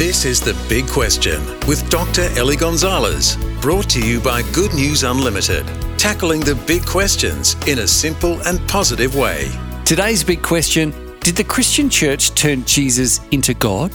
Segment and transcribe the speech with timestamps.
[0.00, 2.22] This is The Big Question with Dr.
[2.38, 5.66] Ellie Gonzalez, brought to you by Good News Unlimited,
[5.98, 9.50] tackling the big questions in a simple and positive way.
[9.84, 13.94] Today's big question Did the Christian church turn Jesus into God?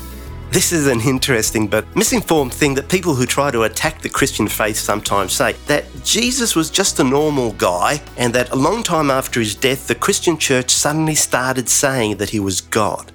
[0.52, 4.48] This is an interesting but misinformed thing that people who try to attack the Christian
[4.48, 9.10] faith sometimes say that Jesus was just a normal guy and that a long time
[9.10, 13.12] after his death, the Christian church suddenly started saying that he was God.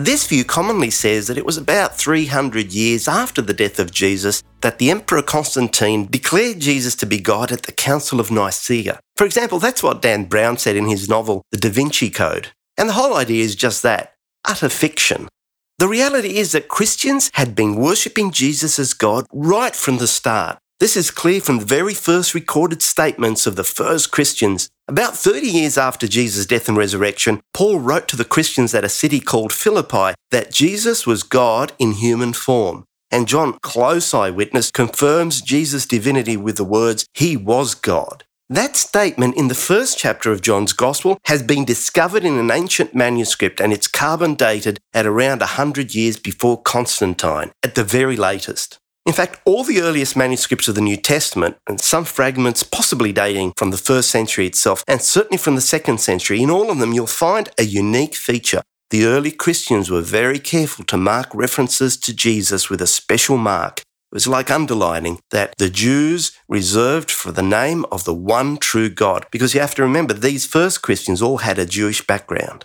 [0.00, 4.44] This view commonly says that it was about 300 years after the death of Jesus
[4.60, 9.00] that the Emperor Constantine declared Jesus to be God at the Council of Nicaea.
[9.16, 12.52] For example, that's what Dan Brown said in his novel, The Da Vinci Code.
[12.76, 15.26] And the whole idea is just that utter fiction.
[15.78, 20.58] The reality is that Christians had been worshipping Jesus as God right from the start.
[20.78, 24.68] This is clear from the very first recorded statements of the first Christians.
[24.90, 28.88] About 30 years after Jesus' death and resurrection, Paul wrote to the Christians at a
[28.88, 32.84] city called Philippi that Jesus was God in human form.
[33.10, 38.24] And John, close eyewitness, confirms Jesus' divinity with the words, He was God.
[38.48, 42.94] That statement in the first chapter of John's Gospel has been discovered in an ancient
[42.94, 48.78] manuscript and it's carbon dated at around 100 years before Constantine, at the very latest.
[49.06, 53.54] In fact, all the earliest manuscripts of the New Testament, and some fragments possibly dating
[53.56, 56.92] from the first century itself, and certainly from the second century, in all of them
[56.92, 58.62] you'll find a unique feature.
[58.90, 63.80] The early Christians were very careful to mark references to Jesus with a special mark.
[63.80, 68.88] It was like underlining that the Jews reserved for the name of the one true
[68.88, 72.64] God, because you have to remember these first Christians all had a Jewish background.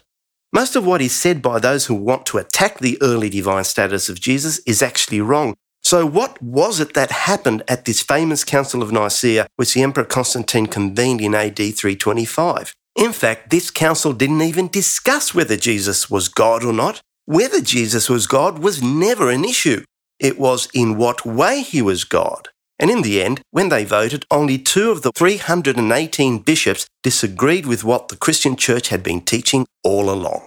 [0.54, 4.08] Most of what is said by those who want to attack the early divine status
[4.08, 5.56] of Jesus is actually wrong.
[5.94, 10.04] So, what was it that happened at this famous Council of Nicaea, which the Emperor
[10.04, 12.74] Constantine convened in AD 325?
[12.96, 17.00] In fact, this council didn't even discuss whether Jesus was God or not.
[17.26, 19.84] Whether Jesus was God was never an issue.
[20.20, 22.48] It was in what way he was God.
[22.80, 27.84] And in the end, when they voted, only two of the 318 bishops disagreed with
[27.84, 30.42] what the Christian church had been teaching all along.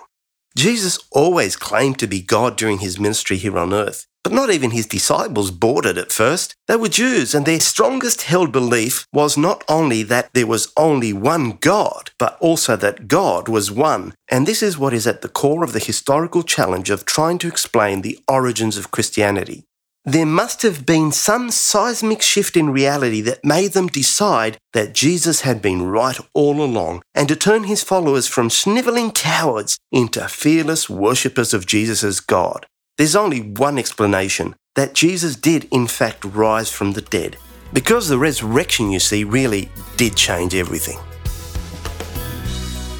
[0.57, 4.71] Jesus always claimed to be God during his ministry here on earth, but not even
[4.71, 6.55] his disciples bought it at first.
[6.67, 11.13] They were Jews, and their strongest held belief was not only that there was only
[11.13, 14.15] one God, but also that God was one.
[14.31, 17.49] And this is what is at the core of the historical challenge of trying to
[17.49, 19.66] explain the origins of Christianity.
[20.09, 25.41] There must have been some seismic shift in reality that made them decide that Jesus
[25.41, 30.89] had been right all along and to turn his followers from snivelling cowards into fearless
[30.89, 32.67] worshippers of Jesus as God.
[32.97, 37.37] There's only one explanation that Jesus did, in fact, rise from the dead.
[37.73, 41.01] Because the resurrection, you see, really did change everything.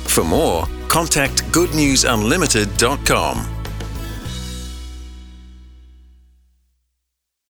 [0.09, 3.56] For more, contact goodnewsunlimited.com.